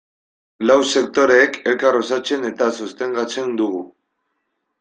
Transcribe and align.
Lau 0.69 0.77
sektoreek 0.91 1.59
elkar 1.73 1.99
osatzen 2.01 2.49
eta 2.53 2.71
sostengatzen 2.79 3.55
dugu. 3.61 3.87